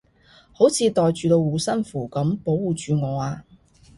[0.51, 3.43] 好似袋住道護身符噉保護住我啊